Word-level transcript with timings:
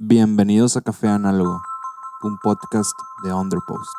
Bienvenidos 0.00 0.76
a 0.76 0.80
Café 0.80 1.08
Análogo, 1.08 1.60
un 2.22 2.38
podcast 2.38 2.92
de 3.24 3.32
Underpost. 3.32 3.90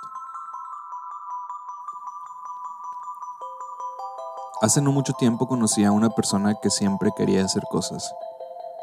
Hace 4.61 4.81
no 4.81 4.93
mucho 4.93 5.11
tiempo 5.19 5.45
conocí 5.49 5.83
a 5.83 5.91
una 5.91 6.09
persona 6.09 6.55
que 6.63 6.69
siempre 6.69 7.09
quería 7.17 7.43
hacer 7.43 7.63
cosas. 7.69 8.13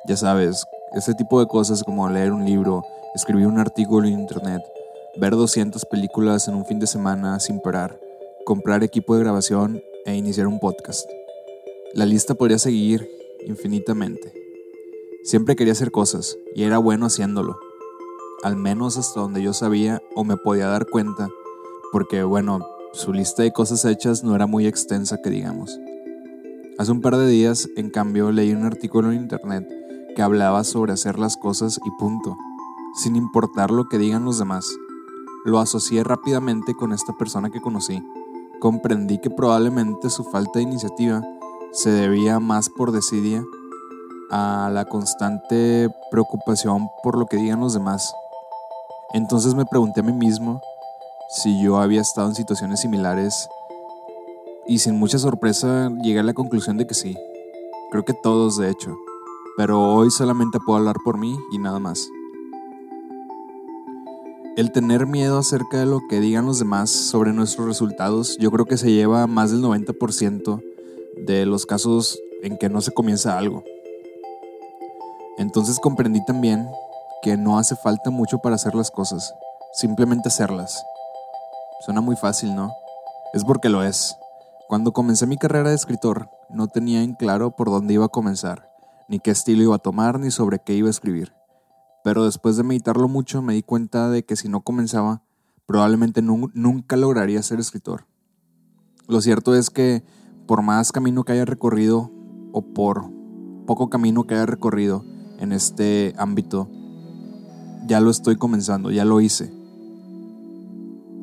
Ya 0.06 0.18
sabes, 0.18 0.66
ese 0.92 1.14
tipo 1.14 1.40
de 1.40 1.46
cosas 1.46 1.82
como 1.84 2.06
leer 2.10 2.32
un 2.32 2.44
libro, 2.44 2.84
escribir 3.14 3.46
un 3.46 3.58
artículo 3.58 4.06
en 4.06 4.20
internet, 4.20 4.60
ver 5.18 5.36
200 5.36 5.86
películas 5.86 6.48
en 6.48 6.54
un 6.54 6.66
fin 6.66 6.80
de 6.80 6.86
semana 6.86 7.40
sin 7.40 7.60
parar, 7.60 7.98
comprar 8.44 8.84
equipo 8.84 9.14
de 9.14 9.22
grabación 9.22 9.80
e 10.04 10.14
iniciar 10.16 10.48
un 10.48 10.60
podcast. 10.60 11.08
La 11.94 12.04
lista 12.04 12.34
podría 12.34 12.58
seguir 12.58 13.08
infinitamente. 13.46 14.45
Siempre 15.26 15.56
quería 15.56 15.72
hacer 15.72 15.90
cosas 15.90 16.38
y 16.54 16.62
era 16.62 16.78
bueno 16.78 17.06
haciéndolo. 17.06 17.58
Al 18.44 18.54
menos 18.54 18.96
hasta 18.96 19.18
donde 19.18 19.42
yo 19.42 19.52
sabía 19.52 20.00
o 20.14 20.22
me 20.22 20.36
podía 20.36 20.68
dar 20.68 20.86
cuenta, 20.86 21.30
porque 21.90 22.22
bueno, 22.22 22.60
su 22.92 23.12
lista 23.12 23.42
de 23.42 23.52
cosas 23.52 23.84
hechas 23.86 24.22
no 24.22 24.36
era 24.36 24.46
muy 24.46 24.68
extensa 24.68 25.20
que 25.20 25.30
digamos. 25.30 25.80
Hace 26.78 26.92
un 26.92 27.00
par 27.00 27.16
de 27.16 27.26
días, 27.26 27.68
en 27.74 27.90
cambio, 27.90 28.30
leí 28.30 28.52
un 28.52 28.66
artículo 28.66 29.10
en 29.10 29.22
internet 29.22 29.68
que 30.14 30.22
hablaba 30.22 30.62
sobre 30.62 30.92
hacer 30.92 31.18
las 31.18 31.36
cosas 31.36 31.80
y 31.84 31.90
punto, 31.98 32.36
sin 32.94 33.16
importar 33.16 33.72
lo 33.72 33.88
que 33.88 33.98
digan 33.98 34.24
los 34.24 34.38
demás. 34.38 34.72
Lo 35.44 35.58
asocié 35.58 36.04
rápidamente 36.04 36.74
con 36.74 36.92
esta 36.92 37.14
persona 37.18 37.50
que 37.50 37.60
conocí. 37.60 38.00
Comprendí 38.60 39.18
que 39.20 39.30
probablemente 39.30 40.08
su 40.08 40.22
falta 40.22 40.60
de 40.60 40.62
iniciativa 40.62 41.20
se 41.72 41.90
debía 41.90 42.38
más 42.38 42.68
por 42.70 42.92
desidia 42.92 43.44
a 44.30 44.70
la 44.72 44.84
constante 44.84 45.88
preocupación 46.10 46.88
por 47.02 47.18
lo 47.18 47.26
que 47.26 47.36
digan 47.36 47.60
los 47.60 47.74
demás. 47.74 48.14
Entonces 49.12 49.54
me 49.54 49.66
pregunté 49.66 50.00
a 50.00 50.04
mí 50.04 50.12
mismo 50.12 50.60
si 51.28 51.62
yo 51.62 51.78
había 51.78 52.00
estado 52.00 52.28
en 52.28 52.34
situaciones 52.34 52.80
similares 52.80 53.48
y 54.66 54.78
sin 54.78 54.98
mucha 54.98 55.18
sorpresa 55.18 55.90
llegué 56.02 56.20
a 56.20 56.24
la 56.24 56.34
conclusión 56.34 56.76
de 56.76 56.86
que 56.86 56.94
sí. 56.94 57.16
Creo 57.90 58.04
que 58.04 58.14
todos, 58.14 58.58
de 58.58 58.70
hecho. 58.70 58.96
Pero 59.56 59.94
hoy 59.94 60.10
solamente 60.10 60.58
puedo 60.64 60.78
hablar 60.78 60.96
por 61.04 61.18
mí 61.18 61.36
y 61.52 61.58
nada 61.58 61.78
más. 61.78 62.08
El 64.56 64.72
tener 64.72 65.06
miedo 65.06 65.38
acerca 65.38 65.78
de 65.78 65.86
lo 65.86 66.00
que 66.08 66.18
digan 66.18 66.46
los 66.46 66.58
demás 66.58 66.90
sobre 66.90 67.32
nuestros 67.32 67.66
resultados, 67.66 68.36
yo 68.38 68.50
creo 68.50 68.64
que 68.64 68.76
se 68.76 68.90
lleva 68.90 69.26
más 69.26 69.50
del 69.50 69.62
90% 69.62 70.62
de 71.26 71.46
los 71.46 71.66
casos 71.66 72.18
en 72.42 72.56
que 72.56 72.68
no 72.68 72.80
se 72.80 72.92
comienza 72.92 73.38
algo. 73.38 73.64
Entonces 75.46 75.78
comprendí 75.78 76.24
también 76.24 76.68
que 77.22 77.36
no 77.36 77.56
hace 77.56 77.76
falta 77.76 78.10
mucho 78.10 78.38
para 78.38 78.56
hacer 78.56 78.74
las 78.74 78.90
cosas, 78.90 79.32
simplemente 79.74 80.26
hacerlas. 80.26 80.84
Suena 81.84 82.00
muy 82.00 82.16
fácil, 82.16 82.56
¿no? 82.56 82.72
Es 83.32 83.44
porque 83.44 83.68
lo 83.68 83.84
es. 83.84 84.16
Cuando 84.66 84.92
comencé 84.92 85.24
mi 85.24 85.36
carrera 85.36 85.68
de 85.68 85.76
escritor, 85.76 86.30
no 86.50 86.66
tenía 86.66 87.00
en 87.04 87.14
claro 87.14 87.54
por 87.54 87.70
dónde 87.70 87.94
iba 87.94 88.06
a 88.06 88.08
comenzar, 88.08 88.72
ni 89.08 89.20
qué 89.20 89.30
estilo 89.30 89.62
iba 89.62 89.76
a 89.76 89.78
tomar, 89.78 90.18
ni 90.18 90.32
sobre 90.32 90.58
qué 90.58 90.74
iba 90.74 90.88
a 90.88 90.90
escribir. 90.90 91.32
Pero 92.02 92.24
después 92.24 92.56
de 92.56 92.64
meditarlo 92.64 93.06
mucho 93.06 93.40
me 93.40 93.54
di 93.54 93.62
cuenta 93.62 94.10
de 94.10 94.24
que 94.24 94.34
si 94.34 94.48
no 94.48 94.62
comenzaba, 94.62 95.22
probablemente 95.64 96.22
nunca 96.22 96.96
lograría 96.96 97.40
ser 97.44 97.60
escritor. 97.60 98.08
Lo 99.06 99.20
cierto 99.20 99.54
es 99.54 99.70
que 99.70 100.02
por 100.48 100.62
más 100.62 100.90
camino 100.90 101.22
que 101.22 101.34
haya 101.34 101.44
recorrido, 101.44 102.10
o 102.50 102.62
por 102.62 103.12
poco 103.64 103.88
camino 103.90 104.24
que 104.24 104.34
haya 104.34 104.46
recorrido 104.46 105.04
en 105.38 105.52
este 105.52 106.14
ámbito, 106.18 106.68
ya 107.86 108.00
lo 108.00 108.10
estoy 108.10 108.36
comenzando, 108.36 108.90
ya 108.90 109.04
lo 109.04 109.20
hice. 109.20 109.52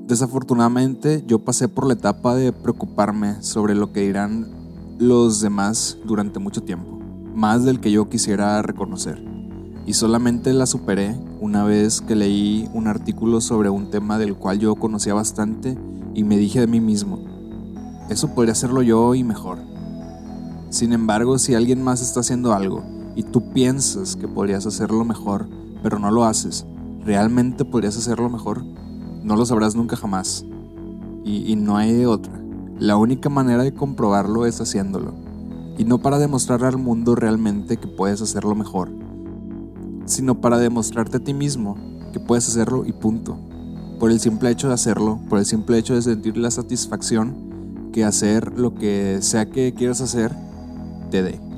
Desafortunadamente 0.07 1.23
yo 1.27 1.39
pasé 1.39 1.67
por 1.67 1.87
la 1.87 1.93
etapa 1.93 2.35
de 2.35 2.51
preocuparme 2.51 3.41
sobre 3.41 3.75
lo 3.75 3.91
que 3.91 4.01
dirán 4.01 4.47
los 4.99 5.41
demás 5.41 5.97
durante 6.05 6.39
mucho 6.39 6.63
tiempo, 6.63 6.99
más 7.33 7.63
del 7.63 7.79
que 7.79 7.91
yo 7.91 8.09
quisiera 8.09 8.61
reconocer. 8.61 9.23
Y 9.85 9.93
solamente 9.93 10.53
la 10.53 10.65
superé 10.65 11.17
una 11.41 11.63
vez 11.63 12.01
que 12.01 12.15
leí 12.15 12.69
un 12.73 12.87
artículo 12.87 13.41
sobre 13.41 13.69
un 13.69 13.89
tema 13.89 14.17
del 14.17 14.35
cual 14.35 14.59
yo 14.59 14.75
conocía 14.75 15.13
bastante 15.13 15.77
y 16.13 16.23
me 16.23 16.37
dije 16.37 16.61
de 16.61 16.67
mí 16.67 16.79
mismo, 16.79 17.19
eso 18.09 18.33
podría 18.33 18.53
hacerlo 18.53 18.81
yo 18.81 19.15
y 19.15 19.23
mejor. 19.23 19.57
Sin 20.69 20.93
embargo, 20.93 21.37
si 21.37 21.55
alguien 21.55 21.81
más 21.81 22.01
está 22.01 22.21
haciendo 22.21 22.53
algo 22.53 22.83
y 23.15 23.23
tú 23.23 23.51
piensas 23.51 24.15
que 24.15 24.27
podrías 24.27 24.65
hacerlo 24.65 25.05
mejor, 25.05 25.47
pero 25.81 25.99
no 25.99 26.11
lo 26.11 26.25
haces, 26.25 26.65
¿realmente 27.05 27.65
podrías 27.65 27.97
hacerlo 27.97 28.29
mejor? 28.29 28.63
No 29.23 29.35
lo 29.35 29.45
sabrás 29.45 29.75
nunca 29.75 29.95
jamás. 29.95 30.45
Y, 31.23 31.55
no 31.55 31.77
hay 31.77 32.03
otra. 32.03 32.33
La 32.79 32.97
única 32.97 33.29
manera 33.29 33.63
de 33.63 33.73
comprobarlo 33.73 34.45
es 34.45 34.59
haciéndolo. 34.59 35.13
Y 35.77 35.85
no 35.85 35.99
para 35.99 36.19
demostrar 36.19 36.65
al 36.65 36.77
mundo 36.77 37.15
realmente 37.15 37.77
que 37.77 37.87
puedes 37.87 38.21
hacerlo 38.21 38.53
mejor, 38.55 38.89
sino 40.05 40.41
para 40.41 40.57
demostrarte 40.57 41.17
a 41.17 41.23
ti 41.23 41.33
mismo 41.33 41.77
que 42.11 42.19
puedes 42.19 42.47
hacerlo 42.49 42.83
y 42.85 42.91
punto. 42.91 43.37
Por 43.99 44.11
el 44.11 44.19
simple 44.19 44.49
hecho 44.51 44.67
de 44.67 44.73
hacerlo, 44.73 45.19
por 45.29 45.39
el 45.39 45.45
simple 45.45 45.77
hecho 45.77 45.95
de 45.95 46.01
sentir 46.01 46.37
la 46.37 46.51
satisfacción 46.51 47.89
que 47.93 48.03
hacer 48.03 48.59
lo 48.59 48.75
que 48.75 49.19
sea 49.21 49.49
que 49.49 49.73
quieras 49.73 50.01
hacer 50.01 50.35
te 51.09 51.23
dé. 51.23 51.52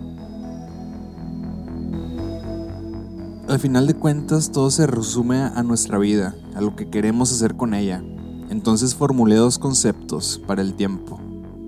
Al 3.47 3.59
final 3.59 3.85
de 3.85 3.93
cuentas, 3.93 4.51
todo 4.51 4.71
se 4.71 4.87
resume 4.87 5.43
a 5.43 5.61
nuestra 5.61 5.99
vida, 5.99 6.33
a 6.55 6.61
lo 6.61 6.75
que 6.75 6.89
queremos 6.89 7.31
hacer 7.31 7.55
con 7.55 7.75
ella. 7.75 8.03
Entonces 8.49 8.95
formulé 8.95 9.35
dos 9.35 9.59
conceptos 9.59 10.41
para 10.47 10.63
el 10.63 10.73
tiempo. 10.73 11.19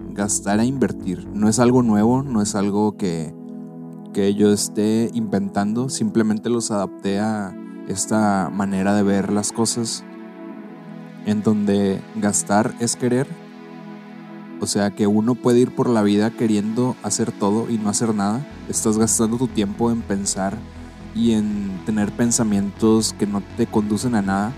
Gastar 0.09 0.59
e 0.59 0.65
invertir. 0.65 1.27
No 1.35 1.47
es 1.47 1.59
algo 1.59 1.83
nuevo, 1.83 2.23
no 2.23 2.41
es 2.41 2.55
algo 2.55 2.97
que, 2.97 3.31
que 4.11 4.33
yo 4.33 4.51
esté 4.51 5.11
inventando, 5.13 5.89
simplemente 5.89 6.49
los 6.49 6.71
adapté 6.71 7.19
a 7.19 7.55
esta 7.87 8.49
manera 8.51 8.95
de 8.95 9.03
ver 9.03 9.31
las 9.31 9.51
cosas, 9.51 10.03
en 11.27 11.43
donde 11.43 12.01
gastar 12.15 12.73
es 12.79 12.95
querer. 12.95 13.27
O 14.61 14.65
sea 14.65 14.95
que 14.95 15.05
uno 15.05 15.35
puede 15.35 15.59
ir 15.59 15.75
por 15.75 15.89
la 15.89 16.01
vida 16.01 16.31
queriendo 16.31 16.95
hacer 17.03 17.31
todo 17.31 17.69
y 17.69 17.77
no 17.77 17.89
hacer 17.89 18.15
nada. 18.15 18.43
Estás 18.67 18.97
gastando 18.97 19.37
tu 19.37 19.47
tiempo 19.47 19.91
en 19.91 20.01
pensar 20.01 20.57
y 21.17 21.33
en 21.33 21.81
tener 21.85 22.11
pensamientos 22.11 23.15
que 23.17 23.25
no 23.25 23.41
te 23.57 23.65
conducen 23.65 24.13
a 24.13 24.21
nada. 24.21 24.53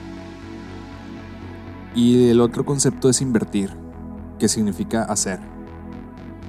Y 1.96 2.28
el 2.28 2.42
otro 2.42 2.66
concepto 2.66 3.10
es 3.10 3.22
invertir, 3.22 3.72
que 4.38 4.50
significa 4.50 5.04
hacer. 5.04 5.40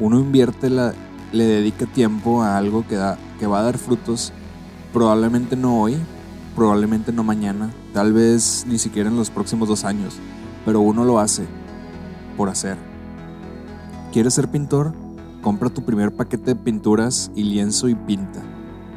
Uno 0.00 0.18
invierte, 0.18 0.68
le 0.68 1.44
dedica 1.44 1.86
tiempo 1.86 2.42
a 2.42 2.58
algo 2.58 2.84
que, 2.86 2.96
da, 2.96 3.18
que 3.38 3.46
va 3.46 3.60
a 3.60 3.62
dar 3.62 3.78
frutos, 3.78 4.32
probablemente 4.92 5.56
no 5.56 5.80
hoy, 5.80 5.96
probablemente 6.56 7.12
no 7.12 7.22
mañana, 7.22 7.70
tal 7.94 8.12
vez 8.12 8.64
ni 8.68 8.78
siquiera 8.78 9.08
en 9.08 9.16
los 9.16 9.30
próximos 9.30 9.68
dos 9.68 9.84
años, 9.84 10.16
pero 10.64 10.80
uno 10.80 11.04
lo 11.04 11.20
hace 11.20 11.46
por 12.36 12.48
hacer. 12.48 12.76
¿Quieres 14.12 14.34
ser 14.34 14.50
pintor? 14.50 14.92
Compra 15.40 15.70
tu 15.70 15.84
primer 15.84 16.10
paquete 16.12 16.54
de 16.54 16.56
pinturas 16.56 17.30
y 17.36 17.44
lienzo 17.44 17.88
y 17.88 17.94
pinta. 17.94 18.42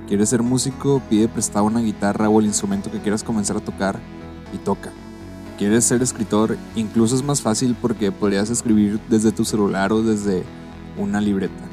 ¿Quieres 0.07 0.29
ser 0.29 0.43
músico? 0.43 1.01
Pide 1.09 1.27
prestado 1.27 1.65
una 1.65 1.79
guitarra 1.79 2.29
o 2.29 2.39
el 2.39 2.45
instrumento 2.45 2.91
que 2.91 2.99
quieras 2.99 3.23
comenzar 3.23 3.57
a 3.57 3.61
tocar 3.61 3.99
y 4.53 4.57
toca. 4.57 4.91
¿Quieres 5.57 5.85
ser 5.85 6.01
escritor? 6.01 6.57
Incluso 6.75 7.15
es 7.15 7.23
más 7.23 7.41
fácil 7.41 7.75
porque 7.79 8.11
podrías 8.11 8.49
escribir 8.49 8.99
desde 9.09 9.31
tu 9.31 9.45
celular 9.45 9.93
o 9.93 10.01
desde 10.01 10.43
una 10.97 11.21
libreta. 11.21 11.63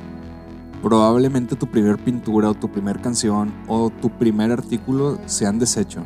Probablemente 0.80 1.56
tu 1.56 1.66
primer 1.66 1.98
pintura 1.98 2.50
o 2.50 2.54
tu 2.54 2.70
primer 2.70 3.00
canción 3.00 3.52
o 3.66 3.90
tu 3.90 4.10
primer 4.10 4.52
artículo 4.52 5.18
sean 5.26 5.58
desecho. 5.58 6.04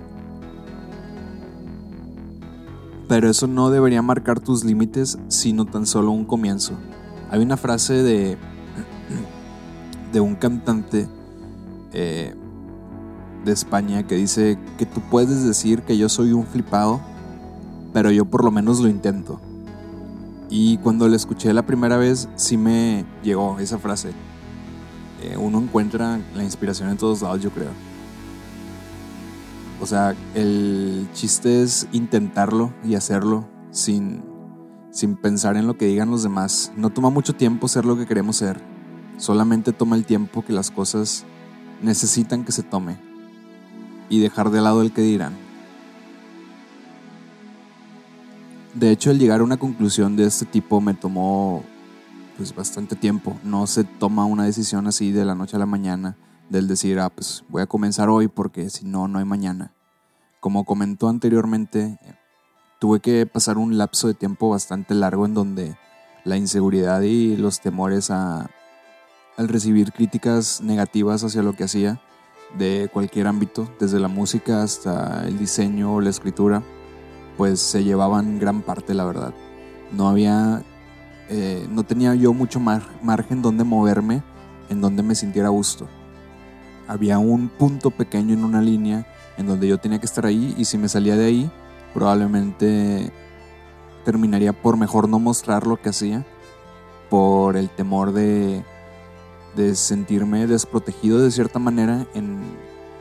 Pero 3.06 3.28
eso 3.28 3.46
no 3.46 3.69
debería 3.69 4.00
marcar 4.00 4.40
tus 4.40 4.64
límites, 4.64 5.19
sino 5.28 5.66
tan 5.66 5.84
solo 5.84 6.10
un 6.10 6.25
comienzo. 6.25 6.72
Hay 7.31 7.43
una 7.43 7.58
frase 7.58 8.02
de, 8.02 8.38
de 10.12 10.20
un 10.20 10.37
cantante 10.37 11.06
eh, 11.94 12.35
de 13.44 13.52
España 13.52 14.06
que 14.06 14.17
dice 14.17 14.58
que 14.79 14.87
tú 14.87 15.00
puedes 15.11 15.44
decir 15.44 15.82
que 15.82 15.96
yo 15.96 16.08
soy 16.08 16.32
un 16.32 16.46
flipado, 16.46 17.00
pero 17.93 18.11
yo 18.11 18.25
por 18.25 18.44
lo 18.44 18.50
menos 18.50 18.81
lo 18.81 18.88
intento. 18.88 19.41
Y 20.50 20.79
cuando 20.79 21.08
la 21.08 21.17
escuché 21.17 21.52
la 21.52 21.64
primera 21.64 21.96
vez, 21.96 22.29
sí 22.37 22.56
me 22.56 23.05
llegó 23.23 23.58
esa 23.58 23.79
frase. 23.79 24.11
Eh, 25.23 25.37
uno 25.37 25.58
encuentra 25.58 26.20
la 26.35 26.43
inspiración 26.43 26.91
en 26.91 26.96
todos 26.96 27.23
lados, 27.23 27.41
yo 27.41 27.50
creo. 27.50 27.70
O 29.81 29.87
sea, 29.87 30.14
el 30.35 31.08
chiste 31.12 31.62
es 31.62 31.87
intentarlo 31.93 32.73
y 32.85 32.94
hacerlo 32.94 33.47
sin, 33.70 34.25
sin 34.90 35.17
pensar 35.17 35.56
en 35.56 35.67
lo 35.67 35.76
que 35.76 35.87
digan 35.87 36.11
los 36.11 36.23
demás. 36.23 36.73
No 36.76 36.90
toma 36.90 37.11
mucho 37.11 37.35
tiempo 37.35 37.69
ser 37.69 37.85
lo 37.85 37.97
que 37.97 38.06
queremos 38.06 38.37
ser. 38.37 38.61
Solamente 39.17 39.73
toma 39.73 39.97
el 39.97 40.05
tiempo 40.05 40.44
que 40.44 40.52
las 40.52 40.70
cosas 40.70 41.25
necesitan 41.84 42.44
que 42.44 42.52
se 42.52 42.62
tome. 42.62 42.96
y 44.10 44.20
dejar 44.20 44.50
de 44.50 44.60
lado 44.60 44.82
el 44.82 44.92
que 44.92 45.00
dirán. 45.00 45.32
De 48.75 48.90
hecho, 48.90 49.10
el 49.10 49.19
llegar 49.19 49.40
a 49.40 49.44
una 49.44 49.56
conclusión 49.56 50.14
de 50.14 50.26
este 50.26 50.44
tipo 50.44 50.81
me 50.81 50.92
tomó 50.92 51.64
pues 52.36 52.54
bastante 52.54 52.96
tiempo. 52.96 53.38
No 53.42 53.66
se 53.66 53.84
toma 53.84 54.26
una 54.26 54.44
decisión 54.44 54.86
así 54.86 55.10
de 55.10 55.25
la 55.25 55.34
noche 55.34 55.56
a 55.56 55.58
la 55.58 55.66
mañana 55.66 56.16
del 56.50 56.69
decir, 56.69 57.00
ah, 57.00 57.08
pues 57.08 57.44
voy 57.48 57.62
a 57.62 57.66
comenzar 57.66 58.10
hoy 58.10 58.28
porque 58.28 58.69
si 58.69 58.84
no, 58.84 59.08
no 59.08 59.19
hay 59.19 59.25
mañana. 59.25 59.72
Como 60.40 60.64
comentó 60.64 61.08
anteriormente, 61.08 61.98
tuve 62.78 63.00
que 63.00 63.26
pasar 63.26 63.56
un 63.56 63.78
lapso 63.78 64.08
de 64.08 64.14
tiempo 64.14 64.50
bastante 64.50 64.94
largo 64.94 65.25
en 65.25 65.32
donde 65.32 65.78
la 66.25 66.37
inseguridad 66.37 67.00
y 67.00 67.37
los 67.37 67.60
temores 67.60 68.10
a, 68.10 68.50
al 69.36 69.48
recibir 69.48 69.92
críticas 69.92 70.60
negativas 70.60 71.25
hacia 71.25 71.42
lo 71.42 71.54
que 71.54 71.64
hacía 71.64 72.00
de 72.56 72.88
cualquier 72.92 73.26
ámbito, 73.26 73.69
desde 73.81 73.98
la 73.98 74.08
música 74.08 74.62
hasta 74.62 75.26
el 75.26 75.38
diseño 75.38 75.94
o 75.94 76.00
la 76.00 76.10
escritura, 76.10 76.62
pues 77.36 77.60
se 77.60 77.82
llevaban 77.82 78.38
gran 78.38 78.62
parte, 78.62 78.94
la 78.94 79.04
verdad. 79.04 79.34
No 79.92 80.08
había, 80.08 80.62
eh, 81.28 81.66
no 81.70 81.82
tenía 81.82 82.14
yo 82.14 82.32
mucho 82.32 82.60
margen 82.60 83.42
donde 83.42 83.64
moverme, 83.64 84.22
en 84.69 84.81
donde 84.81 85.02
me 85.02 85.14
sintiera 85.14 85.48
gusto. 85.48 85.88
Había 86.87 87.19
un 87.19 87.48
punto 87.48 87.90
pequeño 87.90 88.34
en 88.34 88.44
una 88.44 88.60
línea 88.60 89.06
en 89.37 89.46
donde 89.46 89.66
yo 89.66 89.78
tenía 89.78 89.98
que 89.98 90.06
estar 90.06 90.26
ahí 90.26 90.54
y 90.56 90.64
si 90.64 90.78
me 90.78 90.88
salía 90.88 91.16
de 91.16 91.26
ahí, 91.26 91.50
probablemente 91.92 93.12
terminaría 94.04 94.52
por 94.52 94.76
mejor 94.76 95.08
no 95.08 95.19
mostrar 95.19 95.66
lo 95.66 95.80
que 95.80 95.88
hacía, 95.88 96.25
por 97.10 97.56
el 97.56 97.70
temor 97.70 98.12
de 98.12 98.64
de 99.56 99.74
sentirme 99.74 100.46
desprotegido 100.46 101.20
de 101.20 101.30
cierta 101.30 101.58
manera 101.58 102.06
en 102.14 102.42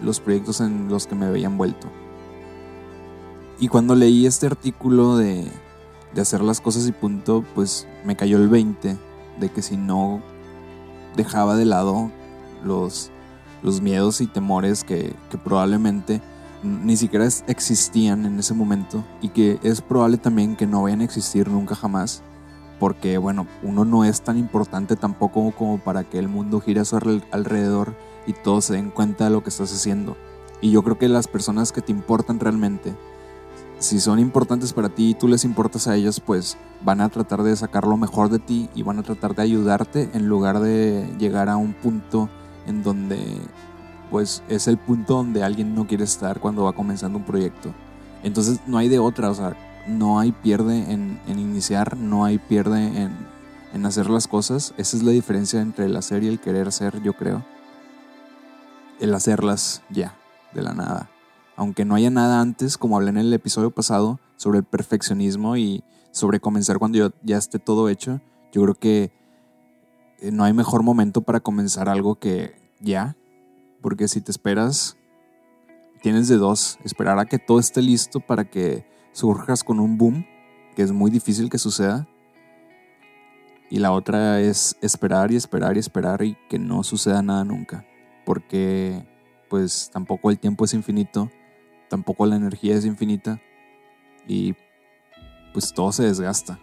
los 0.01 0.19
proyectos 0.19 0.61
en 0.61 0.89
los 0.89 1.07
que 1.07 1.15
me 1.15 1.25
había 1.25 1.47
envuelto. 1.47 1.87
Y 3.59 3.67
cuando 3.67 3.95
leí 3.95 4.25
este 4.25 4.47
artículo 4.47 5.17
de, 5.17 5.47
de 6.13 6.21
hacer 6.21 6.41
las 6.41 6.61
cosas 6.61 6.87
y 6.87 6.91
punto, 6.91 7.43
pues 7.55 7.87
me 8.03 8.15
cayó 8.15 8.37
el 8.37 8.49
20 8.49 8.97
de 9.39 9.49
que 9.49 9.61
si 9.61 9.77
no 9.77 10.21
dejaba 11.15 11.55
de 11.55 11.65
lado 11.65 12.11
los, 12.63 13.11
los 13.61 13.81
miedos 13.81 14.21
y 14.21 14.27
temores 14.27 14.83
que, 14.83 15.15
que 15.29 15.37
probablemente 15.37 16.21
ni 16.63 16.95
siquiera 16.95 17.27
existían 17.47 18.25
en 18.25 18.39
ese 18.39 18.53
momento 18.53 19.03
y 19.21 19.29
que 19.29 19.59
es 19.63 19.81
probable 19.81 20.17
también 20.17 20.55
que 20.55 20.65
no 20.65 20.83
vayan 20.83 21.01
a 21.01 21.03
existir 21.03 21.49
nunca 21.49 21.75
jamás 21.75 22.23
porque 22.83 23.17
bueno, 23.17 23.47
uno 23.61 23.85
no 23.85 24.03
es 24.03 24.23
tan 24.23 24.37
importante 24.37 24.97
tampoco 24.97 25.53
como 25.57 25.77
para 25.77 26.03
que 26.03 26.19
el 26.19 26.27
mundo 26.27 26.59
gire 26.59 26.81
a 26.81 26.83
su 26.83 26.97
alrededor 27.31 27.95
y 28.27 28.33
todos 28.33 28.65
se 28.65 28.73
den 28.73 28.89
cuenta 28.89 29.23
de 29.23 29.29
lo 29.29 29.41
que 29.41 29.51
estás 29.51 29.73
haciendo. 29.73 30.17
Y 30.59 30.71
yo 30.71 30.83
creo 30.83 30.97
que 30.97 31.07
las 31.07 31.29
personas 31.29 31.71
que 31.71 31.79
te 31.79 31.93
importan 31.93 32.41
realmente, 32.41 32.93
si 33.79 34.01
son 34.01 34.19
importantes 34.19 34.73
para 34.73 34.89
ti 34.89 35.11
y 35.11 35.13
tú 35.13 35.29
les 35.29 35.45
importas 35.45 35.87
a 35.87 35.95
ellas, 35.95 36.19
pues 36.19 36.57
van 36.83 36.99
a 36.99 37.07
tratar 37.07 37.43
de 37.43 37.55
sacar 37.55 37.87
lo 37.87 37.95
mejor 37.95 38.27
de 38.27 38.39
ti 38.39 38.69
y 38.75 38.83
van 38.83 38.99
a 38.99 39.03
tratar 39.03 39.33
de 39.33 39.43
ayudarte 39.43 40.09
en 40.13 40.27
lugar 40.27 40.59
de 40.59 41.09
llegar 41.17 41.47
a 41.47 41.55
un 41.55 41.71
punto 41.71 42.27
en 42.67 42.83
donde 42.83 43.37
pues 44.11 44.43
es 44.49 44.67
el 44.67 44.77
punto 44.77 45.13
donde 45.13 45.41
alguien 45.41 45.73
no 45.73 45.87
quiere 45.87 46.03
estar 46.03 46.41
cuando 46.41 46.65
va 46.65 46.73
comenzando 46.73 47.17
un 47.17 47.23
proyecto. 47.23 47.73
Entonces 48.23 48.59
no 48.67 48.77
hay 48.77 48.89
de 48.89 48.99
otra, 48.99 49.29
o 49.29 49.55
no 49.87 50.19
hay 50.19 50.31
pierde 50.31 50.91
en, 50.91 51.19
iniciar, 51.27 51.97
no 51.97 52.25
hay 52.25 52.37
pierde 52.37 53.09
en, 53.73 53.85
hacer 53.85 54.09
las 54.09 54.27
cosas. 54.27 54.73
Esa 54.77 54.97
es 54.97 55.03
la 55.03 55.11
diferencia 55.11 55.61
entre 55.61 55.85
el 55.85 55.95
hacer 55.95 56.23
y 56.23 56.27
el 56.27 56.39
querer 56.39 56.67
hacer, 56.67 57.01
yo 57.01 57.13
creo. 57.13 57.43
El 58.99 59.13
hacerlas 59.13 59.81
ya, 59.89 60.15
de 60.53 60.61
la 60.61 60.73
nada. 60.73 61.09
Aunque 61.55 61.85
no 61.85 61.95
haya 61.95 62.09
nada 62.09 62.39
antes, 62.39 62.77
como 62.77 62.97
hablé 62.97 63.09
en 63.09 63.17
el 63.17 63.33
episodio 63.33 63.71
pasado, 63.71 64.19
sobre 64.37 64.59
el 64.59 64.63
perfeccionismo 64.63 65.57
y 65.57 65.83
sobre 66.11 66.39
comenzar 66.39 66.79
cuando 66.79 67.11
ya 67.23 67.37
esté 67.37 67.59
todo 67.59 67.89
hecho, 67.89 68.21
yo 68.51 68.61
creo 68.61 68.75
que 68.75 69.11
eh, 70.19 70.31
no 70.31 70.43
hay 70.43 70.53
mejor 70.53 70.83
momento 70.83 71.21
para 71.21 71.39
comenzar 71.39 71.89
algo 71.89 72.15
que 72.15 72.55
ya. 72.79 73.15
Porque 73.81 74.07
si 74.07 74.21
te 74.21 74.31
esperas, 74.31 74.95
tienes 76.01 76.27
de 76.27 76.37
dos. 76.37 76.79
Esperar 76.83 77.19
a 77.19 77.25
que 77.25 77.39
todo 77.39 77.59
esté 77.59 77.81
listo 77.81 78.19
para 78.19 78.45
que 78.45 78.92
surjas 79.13 79.63
con 79.63 79.79
un 79.79 79.97
boom, 79.97 80.25
que 80.75 80.81
es 80.81 80.91
muy 80.91 81.09
difícil 81.09 81.49
que 81.49 81.57
suceda. 81.57 82.07
Y 83.69 83.79
la 83.79 83.91
otra 83.91 84.41
es 84.41 84.75
esperar 84.81 85.31
y 85.31 85.35
esperar 85.35 85.77
y 85.77 85.79
esperar 85.79 86.21
y 86.23 86.35
que 86.49 86.59
no 86.59 86.83
suceda 86.83 87.21
nada 87.21 87.43
nunca. 87.43 87.85
Porque 88.25 89.05
pues 89.49 89.89
tampoco 89.93 90.29
el 90.29 90.39
tiempo 90.39 90.65
es 90.65 90.73
infinito, 90.73 91.31
tampoco 91.89 92.25
la 92.25 92.35
energía 92.35 92.75
es 92.75 92.85
infinita 92.85 93.39
y 94.27 94.55
pues 95.53 95.73
todo 95.73 95.91
se 95.91 96.03
desgasta. 96.03 96.59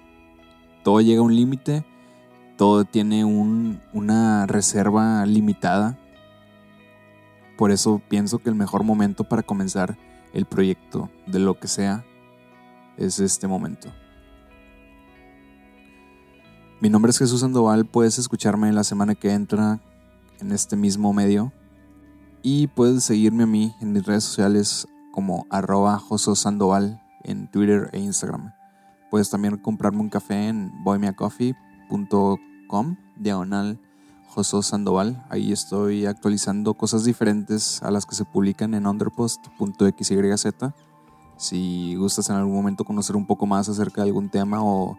Todo 0.83 1.01
llega 1.01 1.21
a 1.21 1.25
un 1.25 1.35
límite, 1.35 1.85
todo 2.57 2.85
tiene 2.85 3.25
una 3.25 4.47
reserva 4.47 5.25
limitada. 5.27 5.99
Por 7.57 7.71
eso 7.71 8.01
pienso 8.09 8.39
que 8.39 8.49
el 8.49 8.55
mejor 8.55 8.83
momento 8.83 9.25
para 9.25 9.43
comenzar 9.43 9.97
el 10.33 10.47
proyecto 10.47 11.11
de 11.27 11.39
lo 11.39 11.59
que 11.59 11.69
sea 11.69 12.05
es 13.01 13.19
este 13.19 13.49
momento. 13.49 13.89
Mi 16.81 16.89
nombre 16.89 17.11
es 17.11 17.19
Jesús 17.19 17.41
Sandoval, 17.41 17.87
puedes 17.87 18.19
escucharme 18.19 18.73
la 18.73 18.85
semana 18.85 19.15
que 19.15 19.33
entra 19.33 19.81
en 20.41 20.53
este 20.53 20.77
mismo 20.77 21.13
medio 21.13 21.53
y 22.43 22.69
puedes 22.69 23.05
seguirme 23.05 23.43
a 23.43 23.47
mí 23.47 23.75
en 23.81 23.93
mis 23.93 24.07
redes 24.07 24.25
sociales 24.25 24.89
como 25.13 25.47
arroba 25.51 26.01
Sandoval 26.35 27.03
en 27.25 27.51
Twitter 27.51 27.91
e 27.93 27.99
Instagram. 27.99 28.55
Puedes 29.11 29.29
también 29.29 29.59
comprarme 29.59 30.01
un 30.01 30.09
café 30.09 30.49
en 30.49 30.73
boymeacoffee.com 30.85 32.97
diagonal 33.17 33.79
Joso 34.29 34.63
Sandoval. 34.63 35.27
Ahí 35.29 35.53
estoy 35.53 36.07
actualizando 36.07 36.73
cosas 36.75 37.05
diferentes 37.05 37.83
a 37.83 37.91
las 37.91 38.07
que 38.07 38.15
se 38.15 38.25
publican 38.25 38.73
en 38.75 38.87
underpost.xyz 38.87 40.90
si 41.41 41.95
gustas 41.95 42.29
en 42.29 42.37
algún 42.37 42.55
momento 42.55 42.85
conocer 42.85 43.17
un 43.17 43.25
poco 43.25 43.47
más 43.47 43.67
acerca 43.71 44.03
de 44.03 44.09
algún 44.09 44.29
tema 44.29 44.63
o 44.63 44.99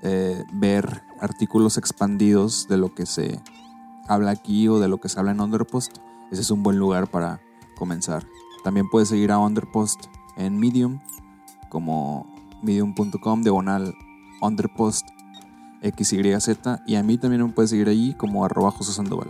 eh, 0.00 0.42
ver 0.50 1.02
artículos 1.20 1.76
expandidos 1.76 2.66
de 2.66 2.78
lo 2.78 2.94
que 2.94 3.04
se 3.04 3.42
habla 4.08 4.30
aquí 4.30 4.68
o 4.68 4.80
de 4.80 4.88
lo 4.88 4.98
que 4.98 5.10
se 5.10 5.20
habla 5.20 5.32
en 5.32 5.40
Underpost, 5.42 5.98
ese 6.30 6.40
es 6.40 6.50
un 6.50 6.62
buen 6.62 6.78
lugar 6.78 7.10
para 7.10 7.42
comenzar. 7.76 8.26
También 8.64 8.88
puedes 8.88 9.10
seguir 9.10 9.32
a 9.32 9.38
Underpost 9.38 10.06
en 10.38 10.58
Medium 10.58 10.98
como 11.68 12.26
medium.com 12.62 13.42
diagonal 13.42 13.94
Underpost 14.40 15.06
XYZ 15.82 16.48
y 16.86 16.94
a 16.94 17.02
mí 17.02 17.18
también 17.18 17.44
me 17.44 17.52
puedes 17.52 17.68
seguir 17.68 17.90
allí 17.90 18.14
como 18.14 18.46
arroba 18.46 18.70
José 18.70 18.94
Sandoval. 18.94 19.28